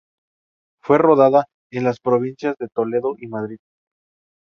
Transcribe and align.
Fue 0.81 0.97
rodada 0.97 1.45
en 1.71 1.83
las 1.83 1.99
provincias 1.99 2.55
de 2.57 2.69
Toledo 2.73 3.13
y 3.19 3.27
Madrid. 3.27 3.57